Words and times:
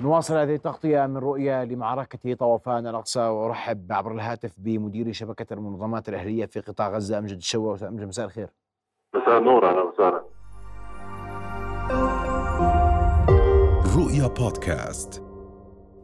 نواصل 0.00 0.36
هذه 0.36 0.54
التغطية 0.54 1.06
من 1.06 1.16
رؤية 1.16 1.64
لمعركة 1.64 2.34
طوفان 2.34 2.86
الأقصى 2.86 3.20
وأرحب 3.20 3.92
عبر 3.92 4.12
الهاتف 4.12 4.54
بمدير 4.58 5.12
شبكة 5.12 5.54
المنظمات 5.54 6.08
الأهلية 6.08 6.46
في 6.46 6.60
قطاع 6.60 6.88
غزة 6.88 7.18
أمجد 7.18 7.36
الشوا 7.36 7.88
أمجد 7.88 8.04
مساء 8.04 8.26
الخير. 8.26 8.48
مساء 9.14 9.38
النور 9.38 9.70
أهلا 9.70 9.82
وسهلا. 9.82 10.24
رؤيا 13.96 14.26
بودكاست. 14.26 15.22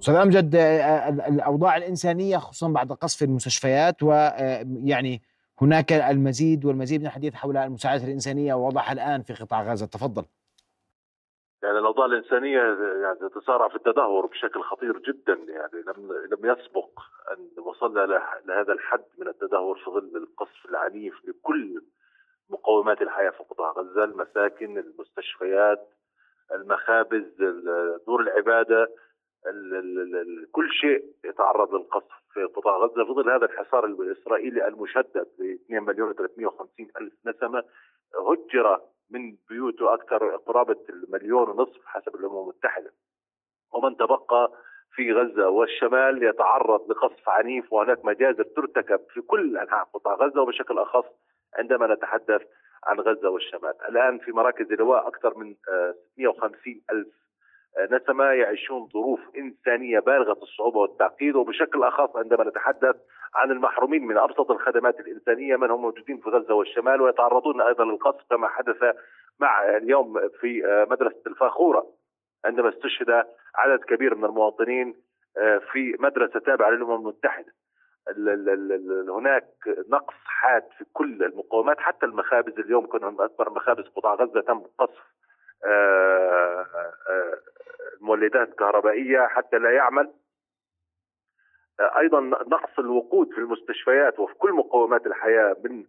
أستاذ 0.00 0.14
أمجد 0.14 0.54
آه، 0.54 1.08
الأوضاع 1.08 1.76
الإنسانية 1.76 2.36
خصوصا 2.36 2.68
بعد 2.68 2.92
قصف 2.92 3.22
المستشفيات 3.22 4.02
ويعني 4.02 5.14
آه، 5.14 5.64
هناك 5.64 5.92
المزيد 5.92 6.64
والمزيد 6.64 7.00
من 7.00 7.06
الحديث 7.06 7.34
حول 7.34 7.56
المساعدة 7.56 8.04
الإنسانية 8.04 8.54
ووضعها 8.54 8.92
الآن 8.92 9.22
في 9.22 9.34
قطاع 9.34 9.62
غزة. 9.62 9.86
تفضل. 9.86 10.24
يعني 11.64 11.78
الأوضاع 11.78 12.06
الإنسانية 12.06 12.60
يعني 13.02 13.18
تتسارع 13.18 13.68
في 13.68 13.76
التدهور 13.76 14.26
بشكل 14.26 14.62
خطير 14.62 14.98
جدا 14.98 15.32
يعني 15.32 15.84
لم 15.86 16.12
لم 16.12 16.50
يسبق 16.52 17.00
أن 17.32 17.62
وصلنا 17.62 18.00
لهذا 18.46 18.72
الحد 18.72 19.04
من 19.18 19.28
التدهور 19.28 19.78
في 19.78 19.90
ظل 19.90 20.16
القصف 20.16 20.66
العنيف 20.68 21.14
لكل 21.24 21.82
مقومات 22.50 23.02
الحياة 23.02 23.30
في 23.30 23.42
قطاع 23.42 23.70
غزة، 23.70 24.04
المساكن، 24.04 24.78
المستشفيات، 24.78 25.88
المخابز، 26.52 27.42
دور 28.06 28.20
العبادة، 28.20 28.82
ال 29.46 29.74
ال 29.74 30.16
ال 30.16 30.50
كل 30.52 30.70
شيء 30.70 31.04
يتعرض 31.24 31.74
للقصف 31.74 32.12
في 32.32 32.44
قطاع 32.44 32.76
غزة. 32.76 33.04
في 33.04 33.12
ظل 33.12 33.30
هذا 33.30 33.44
الحصار 33.44 33.84
الإسرائيلي 33.84 34.68
المشدد 34.68 35.26
ب 35.38 35.42
2 35.42 35.82
مليون 35.82 36.10
و 36.10 36.12
350 36.12 36.88
ألف 37.00 37.12
نسمة 37.26 37.64
هجر 38.28 38.80
من 39.10 39.36
بيوته 39.48 39.94
أكثر 39.94 40.36
قرابة 40.36 40.76
المليون 40.90 41.48
ونصف 41.48 41.86
حسب 41.86 42.14
الامم 42.14 42.38
المتحدة. 42.38 42.90
ومن 43.72 43.96
تبقى 43.96 44.52
في 44.94 45.12
غزة 45.12 45.48
والشمال 45.48 46.22
يتعرض 46.22 46.90
لقصف 46.90 47.28
عنيف 47.28 47.72
وهناك 47.72 48.04
مجازر 48.04 48.42
ترتكب 48.42 49.00
في 49.10 49.20
كل 49.20 49.58
أنحاء 49.58 49.84
قطاع 49.84 50.14
غزة 50.14 50.42
وبشكل 50.42 50.78
أخص 50.78 51.04
عندما 51.54 51.94
نتحدث 51.94 52.42
عن 52.84 53.00
غزة 53.00 53.28
والشمال، 53.28 53.74
الآن 53.88 54.18
في 54.18 54.32
مراكز 54.32 54.72
اللواء 54.72 55.08
أكثر 55.08 55.38
من 55.38 55.54
650 56.16 56.82
آه، 56.90 56.92
ألف 56.92 57.24
نسمة 57.90 58.24
يعيشون 58.24 58.88
ظروف 58.88 59.20
إنسانية 59.36 60.00
بالغة 60.00 60.42
الصعوبة 60.42 60.78
والتعقيد 60.78 61.36
وبشكل 61.36 61.82
أخص 61.82 62.16
عندما 62.16 62.44
نتحدث 62.44 62.96
عن 63.34 63.50
المحرومين 63.50 64.06
من 64.06 64.18
أبسط 64.18 64.50
الخدمات 64.50 65.00
الإنسانية 65.00 65.56
من 65.56 65.70
هم 65.70 65.82
موجودين 65.82 66.18
في 66.18 66.30
غزة 66.30 66.54
والشمال 66.54 67.00
ويتعرضون 67.00 67.60
أيضا 67.60 67.84
للقصف 67.84 68.30
كما 68.30 68.48
حدث 68.48 68.96
مع 69.40 69.76
اليوم 69.76 70.28
في 70.40 70.62
مدرسة 70.90 71.22
الفاخورة 71.26 71.86
عندما 72.44 72.68
استشهد 72.68 73.24
عدد 73.54 73.84
كبير 73.84 74.14
من 74.14 74.24
المواطنين 74.24 74.94
في 75.72 75.96
مدرسة 75.98 76.40
تابعة 76.40 76.70
للأمم 76.70 76.94
المتحدة. 76.94 77.52
هناك 79.08 79.44
نقص 79.88 80.14
حاد 80.24 80.62
في 80.78 80.84
كل 80.92 81.22
المقومات 81.24 81.80
حتى 81.80 82.06
المخابز 82.06 82.58
اليوم 82.58 82.86
كنا 82.86 83.10
من 83.10 83.20
أكبر 83.20 83.50
مخابز 83.50 83.84
قطاع 83.84 84.14
غزة 84.14 84.40
تم 84.40 84.62
قصف 84.78 85.02
مولدات 88.00 88.54
كهربائيه 88.54 89.26
حتى 89.26 89.56
لا 89.58 89.70
يعمل. 89.70 90.04
آه، 90.06 90.23
أيضا 91.80 92.20
نقص 92.20 92.78
الوقود 92.78 93.30
في 93.32 93.38
المستشفيات 93.38 94.18
وفي 94.18 94.34
كل 94.34 94.52
مقومات 94.52 95.06
الحياة 95.06 95.56
من 95.64 95.84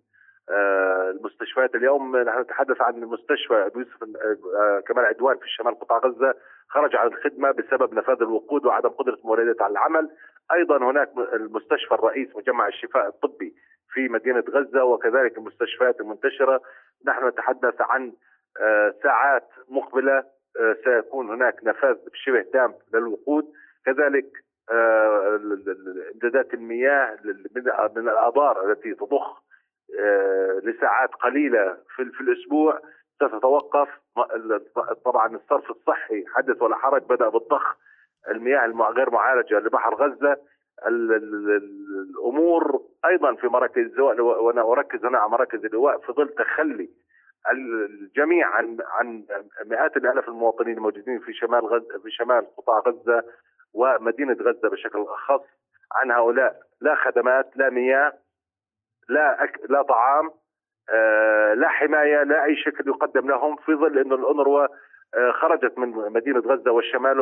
آه، 0.49 1.09
المستشفيات 1.09 1.75
اليوم. 1.75 2.17
نحن 2.17 2.39
نتحدث 2.39 2.81
عن 2.81 3.01
مستشفى 3.01 3.53
أبو 3.53 3.79
يوسف 3.79 4.03
آه، 4.03 4.79
كمال 4.87 5.05
عدوان 5.05 5.37
في 5.37 5.49
شمال 5.49 5.79
قطاع 5.79 5.97
غزة. 5.97 6.35
خرج 6.69 6.95
عن 6.95 7.07
الخدمة 7.07 7.51
بسبب 7.51 7.93
نفاذ 7.93 8.21
الوقود 8.21 8.65
وعدم 8.65 8.89
قدرة 8.89 9.17
مولدات 9.23 9.61
على 9.61 9.71
العمل، 9.71 10.09
أيضا 10.53 10.77
هناك 10.77 11.09
المستشفى 11.33 11.93
الرئيس 11.93 12.35
مجمع 12.35 12.67
الشفاء 12.67 13.07
الطبي 13.07 13.53
في 13.93 14.09
مدينة 14.09 14.43
غزة 14.49 14.83
وكذلك 14.83 15.37
المستشفيات 15.37 16.01
المنتشرة، 16.01 16.61
نحن 17.07 17.27
نتحدث 17.27 17.81
عن 17.81 18.13
ساعات 19.03 19.49
مقبلة 19.69 20.23
آه، 20.59 20.75
سيكون 20.83 21.29
هناك 21.29 21.55
نفاذ 21.63 21.97
شبه 22.13 22.41
تام 22.53 22.73
للوقود. 22.93 23.45
كذلك 23.85 24.25
آه، 24.25 24.54
امدادات 26.13 26.53
المياه 26.53 27.17
من 27.95 28.09
الآبار 28.09 28.71
التي 28.71 28.93
تضخ 28.93 29.43
آه، 29.99 30.61
لساعات 30.63 31.09
قليلة 31.09 31.77
في, 31.95 32.21
الأسبوع 32.21 32.79
ستتوقف. 33.15 33.89
طبعا 35.05 35.35
الصرف 35.35 35.71
الصحي 35.71 36.25
حدث 36.27 36.61
ولا 36.61 36.75
حرج 36.75 37.03
بدأ 37.03 37.29
بالضخ 37.29 37.77
المياه 38.29 38.91
غير 38.91 39.09
معالجة 39.09 39.59
لبحر 39.59 39.95
غزة. 39.95 40.37
الأمور 42.15 42.81
أيضا 43.05 43.35
في 43.35 43.47
مراكز 43.47 43.83
اللواء 43.83 44.21
وأنا 44.21 44.61
أركز 44.61 45.05
هنا 45.05 45.17
على 45.17 45.29
مراكز 45.29 45.65
اللواء 45.65 45.97
في 45.97 46.13
ظل 46.13 46.29
تخلي 46.29 46.89
الجميع 47.51 48.47
عن 48.47 48.77
عن 48.87 49.23
مئات 49.65 49.97
الآلاف 49.97 50.27
المواطنين 50.27 50.77
الموجودين 50.77 51.19
في 51.19 51.33
شمال 51.33 51.65
غزه 51.65 51.99
في 52.03 52.11
شمال 52.11 52.55
قطاع 52.57 52.79
غزة 52.79 53.23
ومدينة 53.75 54.33
غزة 54.33 54.69
بشكل 54.69 55.01
أخص 55.09 55.45
عن 55.95 56.11
هؤلاء. 56.11 56.55
لا 56.81 56.95
خدمات 56.95 57.57
لا 57.57 57.69
مياه 57.69 58.13
لا 59.09 59.43
أك... 59.43 59.59
لا 59.69 59.81
طعام 59.81 60.31
آه 60.89 61.53
لا 61.53 61.67
حماية 61.67 62.23
لا 62.23 62.43
أي 62.43 62.55
شكل 62.55 62.87
يقدم 62.89 63.27
لهم 63.29 63.55
في 63.55 63.75
ظل 63.75 63.99
انه 63.99 64.15
الانروا 64.15 64.67
آه 65.15 65.31
خرجت 65.31 65.77
من 65.77 65.89
مدينة 65.89 66.39
غزة 66.39 66.71
والشمال 66.71 67.19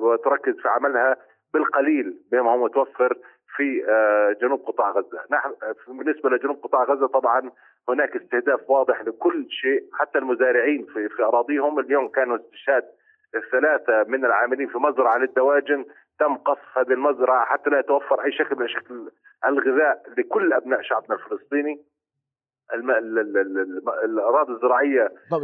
وتركز 0.00 0.54
في 0.60 0.68
عملها 0.68 1.16
بالقليل 1.54 2.18
بما 2.32 2.50
هو 2.52 2.64
متوفر 2.64 3.18
في 3.56 3.84
آه 3.88 4.32
جنوب 4.42 4.60
قطاع 4.66 4.90
غزة، 4.90 5.20
نحن 5.30 5.52
بالنسبة 5.88 6.30
لجنوب 6.30 6.56
قطاع 6.56 6.84
غزة 6.84 7.06
طبعا 7.06 7.50
هناك 7.88 8.16
استهداف 8.16 8.70
واضح 8.70 9.02
لكل 9.02 9.46
شيء 9.50 9.82
حتى 9.92 10.18
المزارعين 10.18 10.86
في, 10.86 11.08
في 11.08 11.22
أراضيهم 11.22 11.78
اليوم 11.78 12.08
كانوا 12.08 12.36
استشهاد 12.36 12.84
الثلاثة 13.34 14.10
من 14.10 14.24
العاملين 14.24 14.68
في 14.68 14.78
مزرعه 14.78 15.18
للدواجن 15.18 15.84
تم 16.18 16.36
قصف 16.36 16.78
هذه 16.78 16.92
المزرعة 16.92 17.44
حتى 17.46 17.70
لا 17.70 17.78
يتوفر 17.78 18.24
أي 18.24 18.32
شكل 18.32 18.56
من 18.56 18.68
شكل 18.68 19.10
الغذاء 19.44 20.02
لكل 20.18 20.52
أبناء 20.52 20.82
شعبنا 20.82 21.14
الفلسطيني 21.14 21.82
الم... 22.74 22.90
الأراضي 24.04 24.52
الزراعية 24.52 25.08
طب 25.30 25.42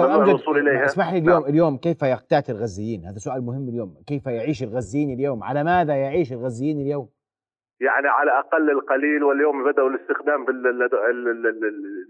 آه 0.00 0.24
الوصول 0.24 0.58
إليها 0.58 0.84
اسمح 0.84 1.12
لي 1.12 1.18
اليوم 1.18 1.40
نعم. 1.40 1.50
اليوم 1.50 1.76
كيف 1.76 2.02
يقتات 2.02 2.50
الغزيين؟ 2.50 3.04
هذا 3.04 3.18
سؤال 3.18 3.42
مهم 3.42 3.68
اليوم، 3.68 3.94
كيف 4.06 4.26
يعيش 4.26 4.62
الغزيين 4.62 5.10
اليوم؟ 5.10 5.44
على 5.44 5.64
ماذا 5.64 5.94
يعيش 5.94 6.32
الغزيين 6.32 6.80
اليوم؟ 6.80 7.08
يعني 7.80 8.08
على 8.08 8.38
أقل 8.38 8.70
القليل 8.70 9.24
واليوم 9.24 9.72
بدأوا 9.72 9.88
الاستخدام 9.88 10.42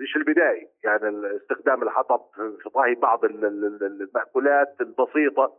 مش 0.01 0.17
البدائي 0.17 0.69
يعني 0.85 1.37
استخدام 1.37 1.83
الحطب 1.83 2.21
في 2.63 2.71
طهي 2.75 2.95
بعض 2.95 3.25
المأكولات 3.25 4.77
البسيطة 4.81 5.57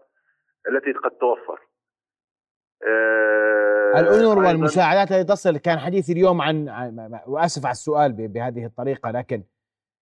التي 0.68 0.92
قد 0.92 1.12
توفر 1.12 1.60
آه 2.88 4.00
الأنور 4.00 4.38
والمساعدات 4.38 5.12
التي 5.12 5.24
تصل 5.24 5.58
كان 5.58 5.80
حديث 5.80 6.10
اليوم 6.10 6.42
عن 6.42 6.70
وأسف 7.28 7.66
على 7.66 7.72
السؤال 7.72 8.28
بهذه 8.28 8.66
الطريقة 8.66 9.12
لكن 9.12 9.44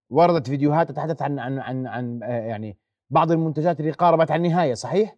وردت 0.09 0.47
فيديوهات 0.47 0.91
تتحدث 0.91 1.21
عن 1.21 1.39
عن 1.39 1.59
عن, 1.59 1.87
عن 1.87 2.19
آه، 2.23 2.27
يعني 2.27 2.77
بعض 3.09 3.31
المنتجات 3.31 3.79
اللي 3.79 3.91
قاربت 3.91 4.31
على 4.31 4.45
النهاية 4.45 4.73
صحيح؟ 4.73 5.15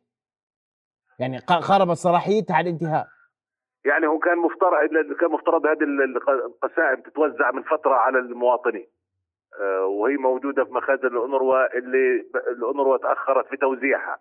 يعني 1.20 1.38
قاربت 1.38 1.98
صلاحيتها 1.98 2.56
على 2.56 2.70
الانتهاء 2.70 3.08
يعني 3.86 4.08
هو 4.08 4.20
كان 4.20 4.38
مفترض 4.38 4.90
كان 5.20 5.32
مفترض 5.32 5.66
هذه 5.66 5.84
القسائم 5.84 7.02
تتوزع 7.02 7.52
من 7.52 7.64
فترة 7.64 7.94
على 7.94 8.20
المواطنين 8.20 8.88
آه، 9.60 9.86
وهي 9.86 10.18
موجودة 10.18 10.64
في 10.64 10.72
مخازن 10.72 11.08
الأونروا 11.08 11.78
اللي 11.78 12.26
الأونروا 12.48 12.98
تأخرت 12.98 13.48
في 13.48 13.58
توزيعها 13.58 14.20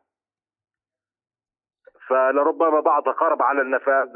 فلربما 2.11 2.81
بعضها 2.81 3.12
قارب 3.12 3.43
على 3.43 3.62
النفاذ 3.62 4.06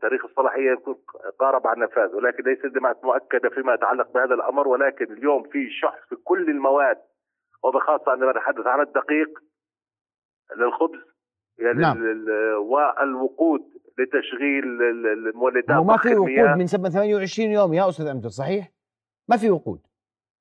تاريخ 0.00 0.24
الصلاحية 0.24 0.70
يكون 0.70 0.94
قارب 1.38 1.66
على 1.66 1.76
النفاذ 1.76 2.14
ولكن 2.14 2.44
ليس 2.44 2.66
دمعت 2.66 3.04
مؤكدة 3.04 3.48
فيما 3.48 3.74
يتعلق 3.74 4.12
بهذا 4.12 4.34
الأمر 4.34 4.68
ولكن 4.68 5.12
اليوم 5.12 5.42
في 5.42 5.70
شح 5.70 5.94
في 6.08 6.16
كل 6.16 6.50
المواد 6.50 6.98
وبخاصه 7.62 8.12
عندما 8.12 8.30
نتحدث 8.30 8.66
عن 8.66 8.80
الدقيق 8.80 9.38
للخبز 10.56 11.00
يعني 11.58 11.80
نعم. 11.80 11.96
والوقود 12.58 13.62
لتشغيل 13.98 14.64
المولدات 14.84 15.78
وما 15.78 15.96
في 15.96 16.14
وقود 16.16 16.58
من 16.58 16.66
28 16.66 17.50
يوم 17.50 17.74
يا 17.74 17.88
أستاذ 17.88 18.06
أمجد 18.06 18.26
صحيح؟ 18.26 18.68
ما 19.28 19.36
في 19.36 19.50
وقود. 19.50 19.80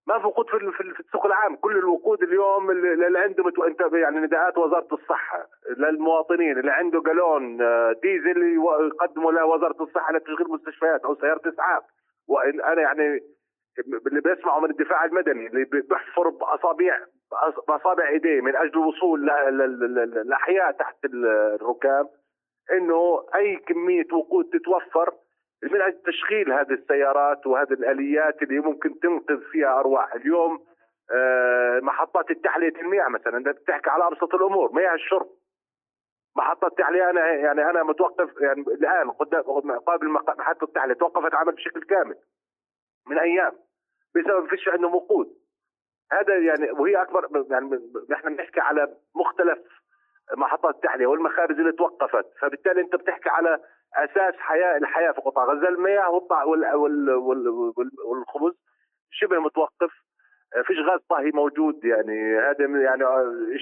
ما 0.07 0.19
في 0.19 0.25
وقود 0.25 0.45
في 0.77 0.99
السوق 0.99 1.25
العام. 1.25 1.55
كل 1.55 1.77
الوقود 1.77 2.23
اليوم 2.23 2.71
اللي 2.71 3.19
عنده 3.19 3.43
أنت 3.67 3.93
يعني 3.93 4.17
نداءات 4.17 4.57
وزارة 4.57 4.87
الصحة 4.91 5.47
للمواطنين 5.77 6.59
اللي 6.59 6.71
عنده 6.71 7.01
جالون 7.01 7.61
آه، 7.61 7.95
ديزل 8.03 8.37
يقدمه 8.87 9.31
لوزارة 9.31 9.83
الصحة 9.83 10.13
لتشغيل 10.13 10.47
مستشفيات 10.49 11.01
أو 11.05 11.15
سيارة 11.15 11.41
إسعاف. 11.53 11.83
وإن 12.27 12.61
أنا 12.61 12.81
يعني 12.81 13.19
اللي 14.07 14.21
بيسمعوا 14.21 14.61
من 14.61 14.69
الدفاع 14.69 15.05
المدني 15.05 15.47
اللي 15.47 15.65
بيحفر 15.65 16.29
باصابع 16.29 16.99
بأصابع 17.67 18.09
إيديه 18.09 18.41
من 18.41 18.55
أجل 18.55 18.73
الوصول 18.73 19.29
للاحياء 20.15 20.71
تحت 20.71 21.05
الركام 21.05 22.07
إنه 22.71 23.25
أي 23.35 23.55
كمية 23.55 24.07
وقود 24.13 24.49
تتوفر 24.49 25.13
من 25.63 25.81
أجل 25.81 26.01
تشغيل 26.01 26.51
هذه 26.51 26.71
السيارات 26.73 27.47
وهذه 27.47 27.73
الآليات 27.73 28.41
اللي 28.41 28.59
ممكن 28.59 28.99
تنقذ 28.99 29.41
فيها 29.51 29.79
أرواح 29.79 30.13
اليوم 30.13 30.65
آه، 31.11 31.79
محطات 31.79 32.31
التحلية 32.31 32.73
المياه 32.81 33.07
مثلا 33.07 33.37
انت 33.37 33.47
بتحكي 33.47 33.89
على 33.89 34.07
أبسط 34.07 34.35
الأمور 34.35 34.73
مياه 34.73 34.93
الشرب. 34.93 35.29
محطة 36.35 36.67
التحلية 36.67 37.09
أنا 37.09 37.27
يعني 37.27 37.69
أنا 37.69 37.83
متوقف 37.83 38.41
يعني 38.41 38.61
الآن 38.61 39.11
قدام 39.11 39.41
قابل 39.79 40.09
محطة 40.09 40.63
التحلية 40.63 40.93
توقفت 40.93 41.35
عمل 41.35 41.51
بشكل 41.51 41.83
كامل 41.83 42.15
من 43.07 43.19
أيام 43.19 43.51
بسبب 44.15 44.47
فيش 44.47 44.67
عندهم 44.67 44.95
وقود. 44.95 45.27
هذا 46.11 46.37
يعني 46.37 46.71
وهي 46.71 47.01
أكبر 47.01 47.45
يعني 47.51 47.79
نحن 48.09 48.35
بنحكي 48.35 48.59
على 48.59 48.97
مختلف 49.15 49.59
محطات 50.37 50.75
التحلية 50.75 51.07
والمخارج 51.07 51.59
اللي 51.59 51.71
توقفت. 51.71 52.25
فبالتالي 52.39 52.81
أنت 52.81 52.95
بتحكي 52.95 53.29
على 53.29 53.59
أساس 53.95 54.35
حياة 54.35 54.77
الحياة 54.77 55.11
في 55.11 55.21
قطاع 55.21 55.45
غزة. 55.45 55.67
المياه 55.67 56.09
والخبز 58.05 58.53
شبه 59.11 59.39
متوقف. 59.39 59.91
فيش 60.65 60.77
غاز 60.79 60.99
طهي 61.09 61.31
موجود 61.33 61.85
يعني. 61.85 62.37
هذا 62.37 62.65
يعني 62.65 63.05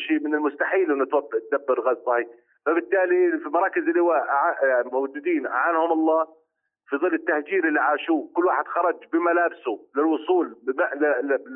شيء 0.07 0.19
من 0.19 0.35
المستحيل 0.35 0.91
إنه 0.91 1.05
تدبر 1.51 1.81
غاز 1.81 1.97
طهي 1.97 2.27
فبالتالي 2.65 3.39
في 3.39 3.49
مراكز 3.49 3.81
اللواء 3.81 4.25
يعني 4.63 4.89
موجودين 4.91 5.47
أعانهم 5.47 5.91
الله. 5.91 6.27
في 6.89 6.97
ظل 6.97 7.13
التهجير 7.13 7.67
اللي 7.67 7.79
عاشوه 7.79 8.29
كل 8.35 8.45
واحد 8.45 8.67
خرج 8.67 8.95
بملابسه 9.13 9.79
للوصول 9.95 10.55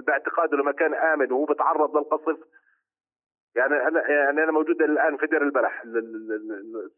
باعتقاده 0.08 0.58
لمكان 0.58 0.94
آمن 0.94 1.32
وهو 1.32 1.46
بتعرض 1.46 1.98
للقصف. 1.98 2.38
يعني 3.56 3.88
أنا 3.88 4.10
يعني 4.10 4.44
أنا 4.44 4.52
موجود 4.52 4.82
الآن 4.82 5.18
في 5.18 5.26
دير 5.28 5.44
البلح. 5.44 5.84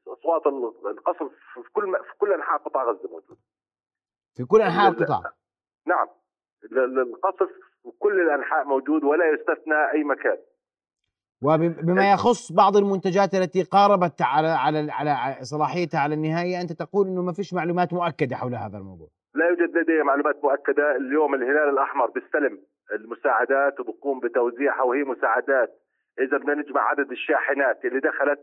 اصوات 0.07 0.47
القصف 0.91 1.31
في 1.53 1.71
كل 1.73 1.91
في 1.91 2.17
كل 2.17 2.33
أنحاء 2.33 2.57
قطاع 2.57 2.83
غزة 2.83 3.09
موجود. 3.09 3.37
في 4.35 4.43
كل 4.43 4.61
أنحاء 4.61 4.91
القطاع؟ 4.91 5.21
نعم. 5.87 6.07
القصف 6.73 7.49
في 7.83 7.89
كل 7.99 8.21
الأنحاء 8.21 8.65
موجود 8.65 9.03
ولا 9.03 9.25
يستثنى 9.33 9.91
أي 9.93 10.03
مكان. 10.03 10.37
وبما 11.41 12.11
يخص 12.11 12.51
بعض 12.51 12.77
المنتجات 12.77 13.33
التي 13.33 13.63
قاربت 13.63 14.21
على 14.21 14.47
على 14.47 14.91
على 14.91 15.35
صلاحيتها 15.41 15.99
على 15.99 16.15
النهاية 16.15 16.61
أنت 16.61 16.71
تقول 16.71 17.07
إنه 17.07 17.21
ما 17.21 17.33
فيش 17.33 17.53
معلومات 17.53 17.93
مؤكدة 17.93 18.35
حول 18.35 18.55
هذا 18.55 18.77
الموضوع. 18.77 19.07
لا 19.35 19.45
يوجد 19.49 19.77
لدي 19.77 20.03
معلومات 20.03 20.43
مؤكدة. 20.43 20.95
اليوم 20.95 21.35
الهلال 21.35 21.69
الأحمر 21.69 22.05
بيستلم 22.05 22.59
المساعدات 22.91 23.79
وبقوم 23.79 24.19
بتوزيعها 24.19 24.83
وهي 24.83 25.03
مساعدات 25.03 25.86
إذا 26.19 26.37
بدنا 26.37 26.53
نجمع 26.53 26.81
عدد 26.81 27.11
الشاحنات 27.11 27.85
اللي 27.85 27.99
دخلت 27.99 28.39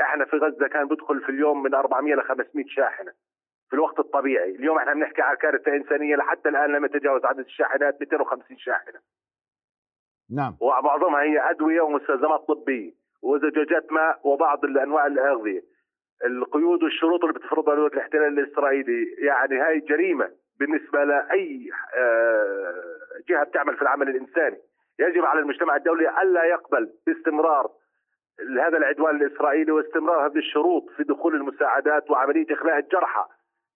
إحنا 0.00 0.24
في 0.24 0.36
غزة 0.36 0.68
كان 0.68 0.88
بيدخل 0.88 1.20
في 1.20 1.28
اليوم 1.28 1.62
من 1.62 1.74
400 1.74 2.14
ل 2.14 2.22
500 2.22 2.64
شاحنة 2.68 3.12
في 3.70 3.74
الوقت 3.74 3.98
الطبيعي. 3.98 4.54
اليوم 4.54 4.78
إحنا 4.78 4.94
بنحكي 4.94 5.22
عن 5.22 5.36
كارثه 5.36 5.76
انسانيه 5.76 6.16
لحتى 6.16 6.48
الآن 6.48 6.72
لم 6.72 6.84
يتجاوز 6.84 7.24
عدد 7.24 7.38
الشاحنات 7.38 8.00
250 8.00 8.58
شاحنة. 8.58 9.00
نعم. 10.30 10.56
ومعظمها 10.60 11.22
هي 11.22 11.50
أدوية 11.50 11.80
ومستلزمات 11.80 12.40
طبية. 12.40 12.92
وزجاجات 13.22 13.92
ماء 13.92 14.20
وبعض 14.24 14.64
الأنواع 14.64 15.06
الأغذية. 15.06 15.62
القيود 16.24 16.82
والشروط 16.82 17.24
اللي 17.24 17.34
بتفرضها 17.34 17.74
دولة 17.74 17.92
الاحتلال 17.92 18.38
الاسرائيلي 18.38 19.14
يعني 19.18 19.60
هاي 19.60 19.80
جريمة 19.80 20.30
بالنسبة 20.60 21.04
لأي 21.04 21.70
آه، 21.96 22.74
جهة 23.28 23.44
بتعمل 23.44 23.76
في 23.76 23.82
العمل 23.82 24.08
الإنساني. 24.08 24.58
يجب 25.00 25.24
على 25.24 25.40
المجتمع 25.40 25.76
الدولي 25.76 26.22
ألا 26.22 26.44
يقبل 26.44 26.90
باستمرار 27.06 27.70
هذا 28.60 28.78
العدوان 28.78 29.16
الإسرائيلي 29.16 29.72
واستمرار 29.72 30.26
هذه 30.26 30.38
الشروط 30.38 30.90
في 30.96 31.02
دخول 31.02 31.34
المساعدات 31.34 32.10
وعملية 32.10 32.46
إخلاء 32.50 32.78
الجرحى. 32.78 33.24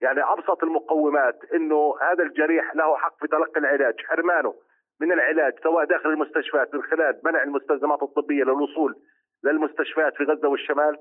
يعني 0.00 0.23
أبسط 0.23 0.65
المقومات 0.65 1.38
إنه 1.55 1.94
هذا 2.00 2.23
الجريح 2.23 2.75
له 2.75 2.97
حق 2.97 3.21
في 3.21 3.26
تلقي 3.26 3.61
العلاج. 3.61 3.94
حرمانه 4.06 4.55
من 5.00 5.12
العلاج 5.12 5.53
سواء 5.62 5.85
داخل 5.85 6.09
المستشفيات 6.09 6.75
من 6.75 6.82
خلال 6.82 7.21
منع 7.25 7.43
المستلزمات 7.43 8.03
الطبية 8.03 8.44
للوصول 8.44 8.97
للمستشفيات 9.44 10.15
في 10.17 10.25
غزة 10.25 10.49
والشمال 10.49 10.97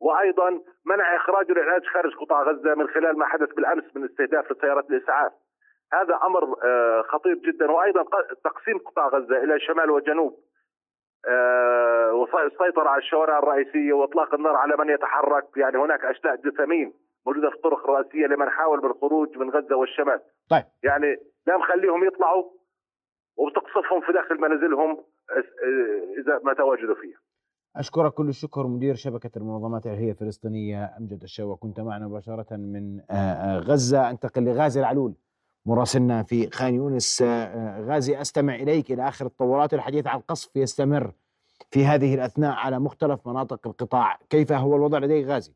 وأيضا 0.00 0.60
منع 0.86 1.16
إخراج 1.16 1.50
العلاج 1.50 1.86
خارج 1.86 2.14
قطاع 2.14 2.42
غزة 2.42 2.74
من 2.74 2.88
خلال 2.88 3.18
ما 3.18 3.26
حدث 3.26 3.54
بالأمس 3.54 3.96
من 3.96 4.04
استهداف 4.04 4.52
لسيارات 4.52 4.90
الإسعاف. 4.90 5.32
هذا 5.92 6.14
أمر 6.26 6.42
آه، 6.64 7.02
خطير 7.02 7.34
جدا. 7.34 7.70
وأيضا 7.70 8.02
تقسيم 8.44 8.78
قطاع 8.78 9.08
غزة 9.08 9.36
إلى 9.44 9.60
شمال 9.60 9.90
وجنوب. 9.90 10.38
آه، 11.28 12.12
والسيطره 12.12 12.88
على 12.88 13.02
الشوارع 13.02 13.38
الرئيسية 13.38 13.92
وإطلاق 13.92 14.34
النار 14.34 14.56
على 14.56 14.76
من 14.78 14.88
يتحرك. 14.94 15.46
يعني 15.56 15.78
هناك 15.78 16.04
اشلاء 16.04 16.36
جثامين 16.36 16.92
موجودة 17.26 17.50
في 17.50 17.56
الطرق 17.56 17.90
الرئيسية 17.90 18.26
لمن 18.26 18.48
حاول 18.48 18.80
بالخروج 18.80 19.38
من 19.38 19.50
غزة 19.50 19.76
والشمال. 19.76 20.20
طيب. 20.50 20.64
يعني 20.82 21.16
لا 21.46 21.56
مخليهم 21.56 22.06
يطلعوا 22.06 22.44
وبتقصفهم 23.36 24.00
في 24.00 24.12
داخل 24.12 24.40
منازلهم 24.40 25.04
إذا 26.18 26.40
ما 26.44 26.54
تواجدوا 26.54 26.94
فيها. 26.94 27.18
أشكرك 27.76 28.12
كل 28.12 28.28
الشكر 28.28 28.66
مدير 28.66 28.94
شبكة 28.94 29.30
المنظمات 29.36 29.86
الإرهابية 29.86 30.10
الفلسطينية 30.10 30.96
أمجد 30.98 31.22
الشوا 31.22 31.56
كنت 31.56 31.80
معنا 31.80 32.08
مباشرة 32.08 32.56
من 32.56 33.00
آه، 33.10 33.14
آه، 33.14 33.58
غزة. 33.58 34.10
أنتقل 34.10 34.44
لغازي 34.44 34.80
العلول. 34.80 35.14
مراسلنا 35.68 36.22
في 36.22 36.50
خان 36.50 36.74
يونس. 36.74 37.22
آه، 37.22 37.80
غازي 37.80 38.20
أستمع 38.20 38.54
إليك 38.54 38.92
إلى 38.92 39.08
آخر 39.08 39.26
التطورات. 39.26 39.74
الحديث 39.74 40.06
عن 40.06 40.20
قصف 40.20 40.56
يستمر 40.56 41.12
في 41.70 41.84
هذه 41.84 42.14
الأثناء 42.14 42.52
على 42.52 42.78
مختلف 42.78 43.28
مناطق 43.28 43.66
القطاع. 43.66 44.18
كيف 44.30 44.52
هو 44.52 44.76
الوضع 44.76 44.98
لديك 44.98 45.26
غازي؟ 45.26 45.52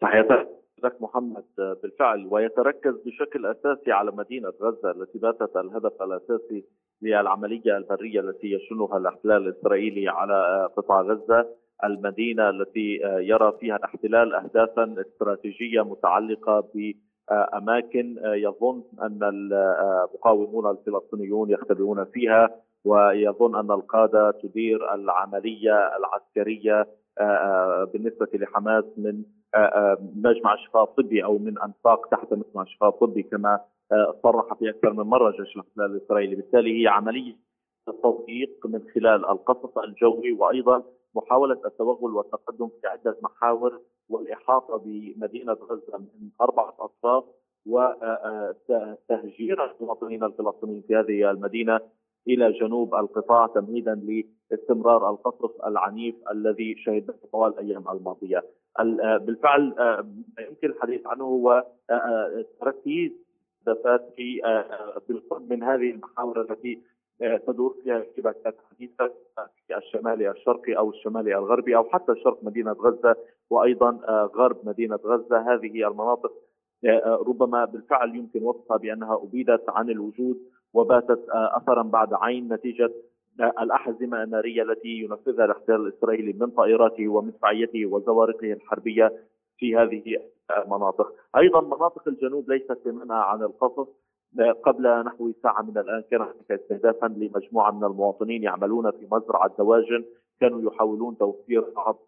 تحياتك 0.00 0.48
لك 0.84 1.02
محمد. 1.02 1.44
بالفعل 1.82 2.28
ويتركز 2.30 2.94
بشكل 3.06 3.46
أساسي 3.46 3.92
على 3.92 4.10
مدينة 4.10 4.52
غزة 4.62 4.90
التي 4.90 5.18
باتت 5.18 5.56
الهدف 5.56 6.02
الأساسي 6.02 6.64
للعملية 7.02 7.76
البرية 7.76 8.20
التي 8.20 8.46
يشنها 8.46 8.96
الاحتلال 8.98 9.48
الإسرائيلي 9.48 10.08
على 10.08 10.68
قطاع 10.76 11.00
غزة. 11.00 11.64
المدينة 11.84 12.50
التي 12.50 12.98
يرى 13.02 13.52
فيها 13.60 13.76
الاحتلال 13.76 14.34
اهدافا 14.34 14.94
استراتيجية 15.00 15.82
متعلقة 15.82 16.60
باماكن 17.30 18.16
يظن 18.24 18.82
أن 19.02 19.18
المقاومون 19.22 20.70
الفلسطينيون 20.70 21.50
يختبئون 21.50 22.04
فيها 22.04 22.50
ويظن 22.84 23.56
أن 23.56 23.70
القادة 23.70 24.30
تدير 24.30 24.94
العملية 24.94 25.96
العسكرية 25.96 26.86
بالنسبة 27.92 28.28
لحماس 28.34 28.84
من 28.96 29.22
مجمع 30.16 30.56
شفاء 30.56 30.84
طبي 30.84 31.24
أو 31.24 31.38
من 31.38 31.58
أنفاق 31.58 32.06
تحت 32.06 32.32
مجمع 32.32 32.64
شفاء 32.64 32.90
طبي 32.90 33.22
كما 33.22 33.60
آه، 33.92 34.14
صرح 34.22 34.54
في 34.54 34.70
أكثر 34.70 34.92
من 34.92 35.04
مرة 35.04 35.30
جيش 35.30 35.56
الاحتلال 35.56 35.96
الإسرائيلي، 35.96 36.36
بالتالي 36.36 36.82
هي 36.82 36.88
عملية 36.88 37.36
التضييق 37.88 38.66
من 38.66 38.80
خلال 38.94 39.28
القصف 39.28 39.78
الجوي 39.78 40.32
وأيضا 40.32 40.82
محاولة 41.14 41.60
التوغل 41.66 42.14
والتقدم 42.14 42.68
في 42.68 42.86
عدة 42.86 43.16
محاور 43.22 43.80
والإحاطة 44.08 44.76
بمدينة 44.76 45.52
غزة 45.52 45.98
من 45.98 46.30
أربعة 46.40 46.74
أطراف 46.78 47.24
وتهجير 47.66 49.62
آه، 49.62 49.74
المواطنين 49.80 50.24
الفلسطينيين 50.24 50.82
في 50.82 50.96
هذه 50.96 51.30
المدينة 51.30 51.80
إلى 52.28 52.52
جنوب 52.52 52.94
القطاع 52.94 53.46
تمهيدا 53.46 53.94
لاستمرار 54.50 55.10
القصف 55.10 55.66
العنيف 55.66 56.14
الذي 56.30 56.76
شهدناه 56.78 57.18
طوال 57.32 57.52
الأيام 57.52 57.88
الماضية. 57.88 58.42
آه، 58.78 59.16
بالفعل 59.16 59.74
آه، 59.78 60.06
ما 60.38 60.44
يمكن 60.44 60.68
الحديث 60.68 61.06
عنه 61.06 61.24
هو 61.24 61.66
آه، 61.90 62.44
تركيز 62.60 63.12
هدفات 63.66 64.12
في 64.16 64.40
بالقرب 65.08 65.52
من 65.52 65.62
هذه 65.62 65.90
المحاور 65.90 66.40
التي 66.40 66.82
تدور 67.18 67.76
فيها 67.84 68.02
اشتباكات 68.02 68.56
حديثة 68.70 69.12
في 69.66 69.76
الشمالي 69.76 70.30
الشرقي 70.30 70.76
أو 70.76 70.90
الشمالي 70.90 71.38
الغربي 71.38 71.76
أو 71.76 71.84
حتى 71.84 72.14
شرق 72.24 72.44
مدينة 72.44 72.72
غزة 72.72 73.16
وأيضا 73.50 73.90
غرب 74.36 74.56
مدينة 74.68 74.98
غزة. 75.04 75.54
هذه 75.54 75.88
المناطق 75.88 76.32
ربما 77.04 77.64
بالفعل 77.64 78.16
يمكن 78.16 78.42
وصفها 78.42 78.76
بأنها 78.76 79.20
أبيدت 79.22 79.64
عن 79.68 79.90
الوجود 79.90 80.38
وباتت 80.74 81.24
اثرا 81.28 81.82
بعد 81.82 82.14
عين 82.14 82.52
نتيجة 82.52 82.92
الأحزمة 83.40 84.22
النارية 84.22 84.62
التي 84.62 84.88
ينفذها 84.88 85.44
الاحتلال 85.44 85.86
الإسرائيلي 85.86 86.32
من 86.32 86.50
طائراته 86.50 87.08
ومدفعيته 87.08 87.86
وزوارقه 87.86 88.52
الحربية 88.52 89.12
في 89.58 89.76
هذه 89.76 90.16
المناطق 90.58 91.12
أيضا 91.36 91.60
مناطق 91.60 92.08
الجنوب 92.08 92.50
ليست 92.50 92.78
بمنع 92.84 93.14
عن 93.14 93.42
القصف. 93.42 93.88
قبل 94.64 95.04
نحو 95.04 95.32
ساعة 95.42 95.62
من 95.62 95.78
الآن 95.78 96.02
كان 96.10 96.20
هناك 96.20 96.50
استهدافا 96.50 97.06
لمجموعة 97.06 97.70
من 97.70 97.84
المواطنين 97.84 98.42
يعملون 98.42 98.90
في 98.90 99.08
مزرعة 99.12 99.54
دواجن. 99.58 100.04
كانوا 100.40 100.62
يحاولون 100.72 101.18
توفير 101.18 101.70
بعض 101.76 101.98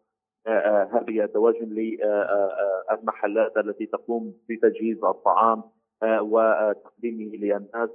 هذه 0.92 1.24
الدواجن 1.24 1.68
للمحلات 1.68 3.56
التي 3.56 3.86
تقوم 3.86 4.34
بتجهيز 4.48 5.04
الطعام 5.04 5.62
وتقديمه 6.04 7.36
للناس 7.36 7.90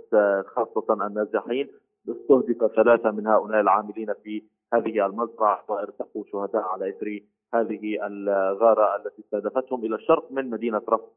خاصة 0.45 1.07
النازحين. 1.07 1.67
استهدف 2.09 2.75
ثلاثة 2.75 3.11
من 3.11 3.27
هؤلاء 3.27 3.61
العاملين 3.61 4.13
في 4.23 4.43
هذه 4.73 5.05
المزرعة 5.05 5.63
وارتقوا 5.69 6.23
شهداء 6.31 6.61
على 6.61 6.89
إثر 6.89 7.19
هذه 7.53 8.07
الغارة 8.07 8.95
التي 8.95 9.21
استهدفتهم 9.21 9.85
إلى 9.85 9.95
الشرق 9.95 10.31
من 10.31 10.49
مدينة 10.49 10.81
رفح. 10.89 11.07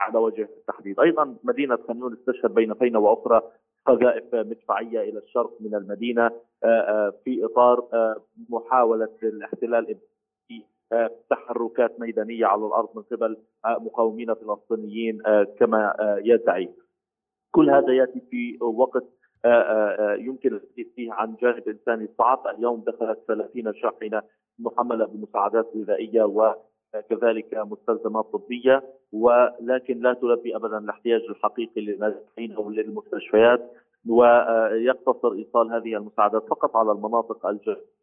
على 0.00 0.18
وجه 0.18 0.42
التحديد، 0.42 1.00
أيضا 1.00 1.36
مدينة 1.44 1.78
خنيون 1.88 2.12
استشهد 2.12 2.54
بين 2.54 2.74
فينة 2.74 2.98
وأخرى 2.98 3.42
قذائف 3.86 4.34
مدفعية 4.34 5.00
إلى 5.00 5.18
الشرق 5.18 5.56
من 5.60 5.74
المدينة 5.74 6.30
في 7.24 7.44
إطار 7.44 7.88
محاولة 8.48 9.16
الاحتلال 9.22 9.96
تحركات 11.30 12.00
ميدانية 12.00 12.46
على 12.46 12.66
الأرض 12.66 12.88
من 12.94 13.02
قبل 13.02 13.36
مقاومين 13.66 14.34
فلسطينيين 14.34 15.22
كما 15.58 15.94
يدعي. 16.24 16.70
كل 17.52 17.70
هذا 17.70 17.92
يأتي 17.92 18.20
في 18.20 18.58
وقت 18.64 19.04
يمكن 20.18 20.54
الحديث 20.54 20.94
فيه 20.96 21.12
عن 21.12 21.34
جانب 21.42 21.68
إنساني 21.68 22.08
صعب، 22.18 22.46
اليوم 22.46 22.84
دخلت 22.86 23.18
30 23.28 23.74
شاحنة 23.74 24.22
محملة 24.58 25.06
بمساعدات 25.06 25.70
غذائية 25.76 26.22
وكذلك 26.22 27.54
مستلزمات 27.54 28.24
طبية. 28.24 28.82
ولكن 29.12 30.00
لا 30.00 30.12
تلبي 30.12 30.56
ابدا 30.56 30.78
الاحتياج 30.78 31.20
الحقيقي 31.30 31.80
للنازحين 31.80 32.52
أو 32.52 32.70
للمستشفيات 32.70 33.72
ويقتصر 34.08 35.32
إيصال 35.32 35.72
هذه 35.72 35.96
المساعدات 35.96 36.42
فقط 36.42 36.76
على 36.76 36.92
المناطق 36.92 37.46
الجنوبية. 37.46 38.00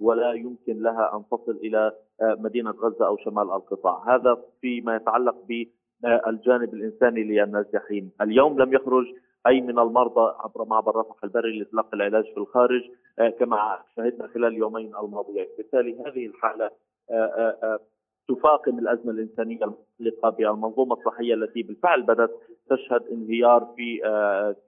ولا 0.00 0.32
يمكن 0.32 0.82
لها 0.82 1.16
أن 1.16 1.22
تصل 1.30 1.52
إلى 1.52 1.92
مدينة 2.22 2.70
غزة 2.70 3.06
أو 3.06 3.16
شمال 3.16 3.50
القطاع، 3.50 4.14
هذا 4.14 4.38
فيما 4.60 4.96
يتعلق 4.96 5.36
بالجانب 5.48 6.74
الإنساني 6.74 7.24
للنازحين، 7.24 8.10
اليوم 8.20 8.62
لم 8.62 8.74
يخرج 8.74 9.06
أي 9.46 9.60
من 9.60 9.78
المرضى 9.78 10.34
عبر 10.38 10.64
معبر 10.64 10.96
رفح 10.96 11.24
البري 11.24 11.60
لتلقي 11.60 11.88
العلاج 11.92 12.24
في 12.24 12.36
الخارج 12.36 12.82
كما 13.38 13.78
شهدنا 13.96 14.26
خلال 14.26 14.46
اليومين 14.46 14.96
الماضيين، 14.96 15.46
بالتالي 15.56 15.96
هذه 16.06 16.26
الحالة 16.26 16.70
تفاقم 18.28 18.78
الأزمة 18.78 19.10
الإنسانية 19.10 19.58
المتعلقة 19.64 20.30
بالمنظومة 20.30 20.94
الصحية 20.94 21.34
التي 21.34 21.62
بالفعل 21.62 22.02
بدأت 22.02 22.30
تشهد 22.70 23.02
انهيار 23.12 23.74
في 23.76 23.98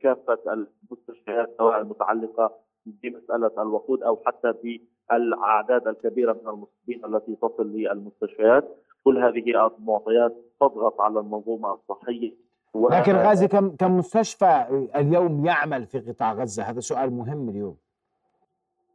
كافة 0.00 0.38
المستشفيات 0.52 1.54
سواء 1.58 1.80
المتعلقة 1.80 2.52
بمسألة 2.86 3.62
الوقود 3.62 4.02
أو 4.02 4.22
حتى 4.26 4.52
بالاعداد 4.62 5.88
الكبيرة 5.88 6.32
من 6.32 6.48
المصابين 6.48 7.04
التي 7.04 7.36
تصل 7.36 7.66
للمستشفيات، 7.66 8.76
كل 9.04 9.18
هذه 9.18 9.40
معطيات 9.78 10.36
تضغط 10.60 11.00
على 11.00 11.20
المنظومة 11.20 11.74
الصحية 11.74 12.44
لكن 12.90 13.12
غازي 13.12 13.48
كم 13.48 13.70
كم 13.76 13.96
مستشفى 13.96 14.66
اليوم 14.96 15.46
يعمل 15.46 15.86
في 15.86 15.98
قطاع 15.98 16.32
غزة؟ 16.32 16.62
هذا 16.62 16.80
سؤال 16.80 17.10
مهم 17.10 17.48
اليوم. 17.48 17.76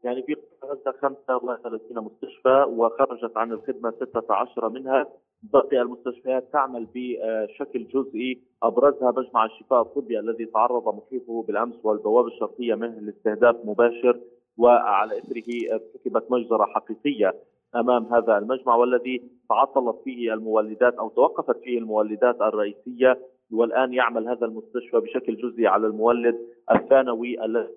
يعني 0.03 0.23
في 0.23 0.35
غزة 0.65 0.91
35 1.01 1.79
مستشفى 2.03 2.65
وخرجت 2.69 3.37
عن 3.37 3.51
الخدمة 3.51 3.91
16 3.91 4.69
منها. 4.69 5.07
باقي 5.53 5.81
المستشفيات 5.81 6.53
تعمل 6.53 6.87
بشكل 6.95 7.87
جزئي 7.87 8.41
أبرزها 8.63 9.11
مجمع 9.17 9.45
الشفاء 9.45 9.81
الطبي 9.81 10.19
الذي 10.19 10.45
تعرض 10.45 10.95
محيطه 10.95 11.43
بالأمس 11.47 11.75
والبوابه 11.85 12.27
الشرقية 12.27 12.75
منه 12.75 12.99
لاستهداف 12.99 13.55
مباشر 13.65 14.19
وعلى 14.57 15.17
إثره 15.17 15.73
ارتكبت 15.73 16.31
مجزرة 16.31 16.65
حقيقية 16.65 17.33
أمام 17.75 18.05
هذا 18.13 18.37
المجمع 18.37 18.75
والذي 18.75 19.23
تعطلت 19.49 19.95
فيه 20.03 20.33
المولدات 20.33 20.93
أو 20.93 21.09
توقفت 21.09 21.57
فيه 21.59 21.77
المولدات 21.77 22.41
الرئيسية. 22.41 23.19
والآن 23.53 23.93
يعمل 23.93 24.27
هذا 24.29 24.45
المستشفى 24.45 24.99
بشكل 24.99 25.35
جزئي 25.35 25.67
على 25.67 25.87
المولد 25.87 26.35
الثانوي 26.71 27.45
الذي 27.45 27.67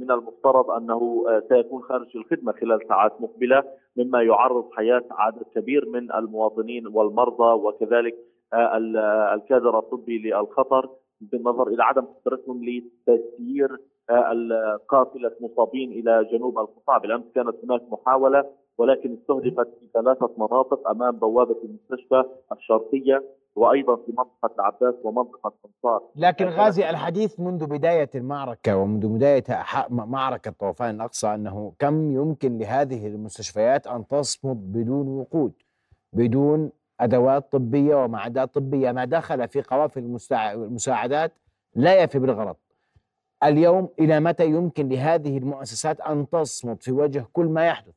من 0.00 0.10
المفترض 0.10 0.70
أنه 0.70 1.24
سيكون 1.48 1.82
خارج 1.82 2.16
الخدمة 2.16 2.52
خلال 2.52 2.88
ساعات 2.88 3.20
مقبلة 3.20 3.64
مما 3.96 4.22
يعرض 4.22 4.70
حياة 4.72 5.04
عدد 5.10 5.42
كبير 5.54 5.88
من 5.88 6.12
المواطنين 6.12 6.86
والمرضى 6.86 7.52
وكذلك 7.54 8.14
الكادر 9.34 9.78
الطبي 9.78 10.18
للخطر 10.18 10.90
بالنظر 11.20 11.68
إلى 11.68 11.82
عدم 11.84 12.04
قدرتهم 12.04 12.64
لتسيير 12.64 13.78
قافله 14.88 15.32
مصابين 15.40 15.92
إلى 15.92 16.28
جنوب 16.32 16.58
القطاع. 16.58 16.98
بالأمس 16.98 17.24
كانت 17.34 17.54
هناك 17.64 17.82
محاولة 17.90 18.44
ولكن 18.78 19.12
استهدفت 19.12 19.68
في 19.80 19.86
ثلاثة 19.94 20.30
مناطق 20.38 20.88
أمام 20.88 21.16
بوابة 21.16 21.56
المستشفى 21.64 22.24
الشرقية. 22.52 23.22
وأيضا 23.56 23.96
في 23.96 24.12
منطقة 24.12 24.54
العباس 24.54 24.94
ومنطقة 25.04 25.52
أنصار. 25.66 26.02
لكن 26.16 26.46
غازي 26.46 26.90
الحديث 26.90 27.40
منذ 27.40 27.66
بداية 27.66 28.10
المعركة 28.14 28.76
ومنذ 28.76 29.08
بداية 29.08 29.44
معركة 29.90 30.50
طوفان 30.50 30.94
الأقصى 30.94 31.34
أنه 31.34 31.72
كم 31.78 32.10
يمكن 32.12 32.58
لهذه 32.58 33.06
المستشفيات 33.06 33.86
أن 33.86 34.06
تصمد 34.06 34.72
بدون 34.72 35.08
وقود 35.08 35.52
بدون 36.12 36.70
أدوات 37.00 37.52
طبية 37.52 37.94
ومعدات 38.04 38.54
طبية 38.54 38.92
ما 38.92 39.04
دخل 39.04 39.48
في 39.48 39.62
قوافل 39.62 40.18
المساعدات 40.34 41.32
لا 41.74 42.02
يفي 42.02 42.18
بالغرض 42.18 42.56
اليوم 43.44 43.88
إلى 43.98 44.20
متى 44.20 44.46
يمكن 44.46 44.88
لهذه 44.88 45.38
المؤسسات 45.38 46.00
أن 46.00 46.28
تصمد 46.28 46.82
في 46.82 46.92
وجه 46.92 47.26
كل 47.32 47.46
ما 47.46 47.66
يحدث؟ 47.66 47.94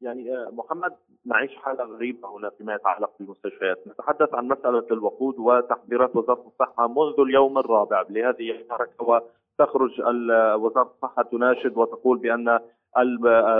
يعني 0.00 0.24
محمد 0.52 0.96
نعيش 1.26 1.56
حالة 1.56 1.84
غريبة 1.84 2.28
هنا 2.28 2.50
فيما 2.50 2.74
يتعلق 2.74 3.10
بالمستشفيات. 3.20 3.88
نتحدث 3.88 4.34
عن 4.34 4.48
مسألة 4.48 4.86
الوقود 4.90 5.38
وتحذيرات 5.38 6.16
وزارة 6.16 6.44
الصحة 6.46 6.88
منذ 6.88 7.20
اليوم 7.20 7.58
الرابع. 7.58 8.04
لهذه 8.10 8.50
الحركة 8.50 9.04
وتخرج 9.04 10.00
وزارة 10.60 10.92
الصحة 10.94 11.22
تناشد 11.22 11.76
وتقول 11.76 12.18
بأن 12.18 12.60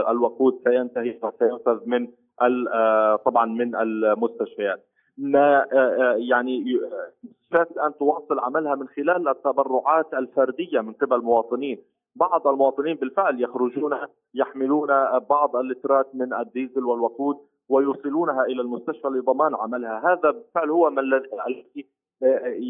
الوقود 0.08 0.60
سينتهي 0.64 1.18
وسينفذ 1.22 1.80
من 1.86 2.08
طبعا 3.24 3.46
من 3.46 3.76
المستشفيات. 3.76 4.86
ما 5.18 5.66
يعني 6.16 6.64
المستشفيات 7.24 7.70
الآن 7.70 7.94
تواصل 7.98 8.38
عملها 8.38 8.74
من 8.74 8.88
خلال 8.88 9.28
التبرعات 9.28 10.14
الفردية 10.14 10.80
من 10.80 10.92
قبل 10.92 11.16
المواطنين 11.16 11.78
بعض 12.16 12.46
المواطنين 12.46 12.96
بالفعل 12.96 13.42
يخرجون 13.42 13.98
يحملون 14.34 14.88
بعض 15.30 15.56
اللترات 15.56 16.14
من 16.14 16.34
الديزل 16.34 16.84
والوقود 16.84 17.36
ويوصلونها 17.68 18.44
إلى 18.44 18.62
المستشفى 18.62 19.08
لضمان 19.08 19.54
عملها، 19.54 20.12
هذا 20.12 20.30
بالفعل 20.30 20.70
هو 20.70 20.90
ما 20.90 21.00
الذي 21.00 21.88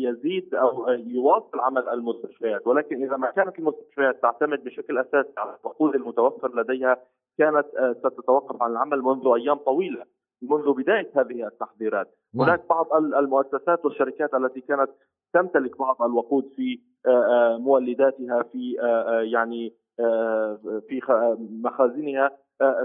يزيد 0.04 0.54
أو 0.54 0.88
يواصل 0.88 1.60
عمل 1.60 1.88
المستشفيات، 1.88 2.66
ولكن 2.66 3.02
إذا 3.02 3.16
ما 3.16 3.30
كانت 3.30 3.58
المستشفيات 3.58 4.22
تعتمد 4.22 4.64
بشكل 4.64 4.98
أساسي 4.98 5.32
على 5.38 5.56
الوقود 5.60 5.94
المتوفر 5.94 6.60
لديها 6.60 6.96
كانت 7.38 7.66
ستتوقف 7.98 8.62
عن 8.62 8.70
العمل 8.70 9.02
منذ 9.02 9.26
أيام 9.26 9.56
طويلة. 9.56 10.04
منذ 10.42 10.72
بداية 10.72 11.10
هذه 11.16 11.46
التحذيرات، 11.46 12.14
نعم. 12.34 12.44
هناك 12.44 12.68
بعض 12.70 12.92
المؤسسات 12.94 13.84
والشركات 13.84 14.34
التي 14.34 14.60
كانت 14.60 14.90
تمتلك 15.34 15.78
بعض 15.78 16.02
الوقود 16.02 16.52
في 16.56 16.80
مولداتها 17.58 18.42
في 18.42 18.76
يعني 19.32 19.72
في 20.88 21.00
مخازنها 21.64 22.30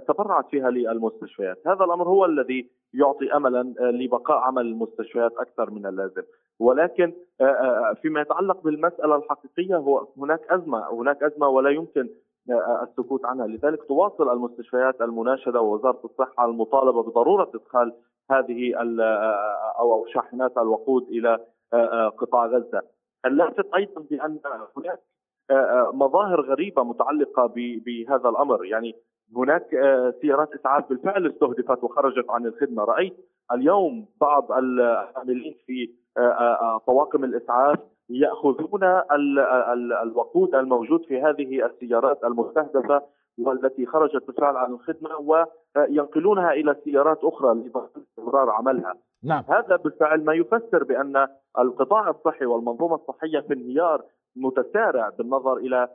تبرعت 0.08 0.48
فيها 0.50 0.70
للمستشفيات. 0.70 1.68
هذا 1.68 1.86
الأمر 1.86 2.08
هو 2.08 2.26
الذي 2.26 2.70
يعطي 2.94 3.34
أملا 3.34 3.74
لبقاء 3.80 4.38
عمل 4.38 4.66
المستشفيات 4.66 5.32
أكثر 5.38 5.72
من 5.72 5.86
اللازم. 5.86 6.24
ولكن 6.60 7.14
فيما 8.02 8.22
يتعلق 8.22 8.64
بالمسألة 8.64 9.16
الحقيقية 9.16 9.78
هو 9.78 10.08
هناك 10.18 10.52
أزمة 10.52 10.94
هناك 10.94 11.24
أزمة 11.24 11.48
ولا 11.48 11.70
يمكن 11.70 12.10
السكوت 12.82 13.26
عنها. 13.26 13.48
لذلك 13.48 13.84
تواصل 13.84 14.34
المستشفيات 14.34 15.02
المناشدة 15.02 15.62
ووزارة 15.62 16.00
الصحة 16.06 16.46
المطالبة 16.46 17.04
بضرورة 17.04 17.52
إدخال 17.56 17.94
هذه 18.32 18.74
أو 19.80 20.06
شاحنات 20.06 20.58
الوقود 20.58 21.08
إلى 21.10 21.40
قطاع 22.18 22.46
غزة. 22.46 22.82
اللافت 23.26 23.74
أيضا 23.76 24.02
بأن 24.02 24.40
هناك 24.78 25.00
مظاهر 25.94 26.42
غريبة 26.42 26.84
متعلقة 26.84 27.54
بهذا 27.56 28.30
الأمر. 28.30 28.66
يعني 28.66 28.96
هناك 29.36 29.70
سيارات 30.22 30.54
اسعاف 30.54 30.90
بالفعل 30.90 31.28
استهدفت 31.28 31.84
وخرجت 31.84 32.30
عن 32.30 32.46
الخدمة، 32.46 32.84
رأيت 32.84 33.14
اليوم 33.54 34.06
بعض 34.22 34.52
العاملين 34.52 35.56
في 35.66 35.90
طواقم 36.88 37.24
الإسعاف 37.24 37.80
يأخذون 38.10 38.84
الوقود 40.04 40.56
الموجود 40.56 41.06
في 41.06 41.22
هذه 41.22 41.66
السيارات 41.66 42.24
المستهدفة 42.24 43.02
والتي 43.40 43.86
خرجت 43.86 44.28
بالفعل 44.28 44.58
عن 44.58 44.72
الخدمة 44.72 45.10
وينقلونها 45.20 46.52
إلى 46.52 46.76
سيارات 46.84 47.24
أخرى 47.24 47.54
لاستمرار 47.54 48.50
عملها. 48.50 48.94
نعم. 49.24 49.44
هذا 49.48 49.76
بالفعل 49.76 50.26
ما 50.26 50.34
يفسر 50.34 50.84
بأن 50.84 51.28
القطاع 51.60 52.10
الصحي 52.10 52.46
والمنظومة 52.46 52.96
الصحية 52.96 53.40
في 53.40 53.54
انهيار 53.54 54.04
متسارع 54.36 55.10
بالنظر 55.10 55.58
إلى 55.58 55.90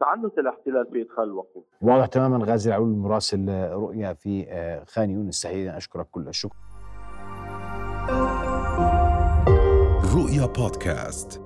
تعنت 0.00 0.38
الاحتلال 0.38 0.86
في 0.92 1.02
إدخال 1.02 1.24
الوقود. 1.24 1.64
واضح 1.82 2.06
تماما 2.06 2.44
غازي 2.44 2.70
العول 2.70 2.88
مراسل 2.88 3.70
رؤيا 3.72 4.12
في 4.12 4.46
خان 4.86 5.10
يونس 5.10 5.42
تحديدا 5.42 5.76
أشكرك 5.76 6.06
كل 6.10 6.28
الشكر. 6.28 6.56
رؤيا 10.16 10.46
بودكاست 10.46 11.43